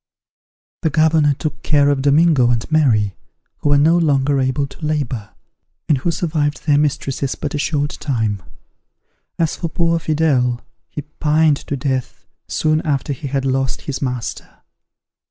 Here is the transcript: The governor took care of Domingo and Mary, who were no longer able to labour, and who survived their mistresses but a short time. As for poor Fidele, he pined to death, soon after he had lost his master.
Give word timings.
The 0.81 0.89
governor 0.89 1.35
took 1.35 1.61
care 1.61 1.89
of 1.89 2.01
Domingo 2.01 2.49
and 2.49 2.65
Mary, 2.71 3.13
who 3.57 3.69
were 3.69 3.77
no 3.77 3.95
longer 3.95 4.39
able 4.39 4.65
to 4.65 4.83
labour, 4.83 5.35
and 5.87 5.99
who 5.99 6.09
survived 6.09 6.65
their 6.65 6.79
mistresses 6.79 7.35
but 7.35 7.53
a 7.53 7.59
short 7.59 7.97
time. 7.99 8.41
As 9.37 9.55
for 9.57 9.69
poor 9.69 9.99
Fidele, 9.99 10.61
he 10.89 11.03
pined 11.03 11.57
to 11.57 11.77
death, 11.77 12.25
soon 12.47 12.81
after 12.81 13.13
he 13.13 13.27
had 13.27 13.45
lost 13.45 13.81
his 13.81 14.01
master. 14.01 14.63